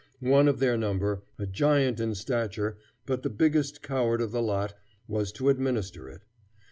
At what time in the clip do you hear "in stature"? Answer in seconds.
1.99-2.75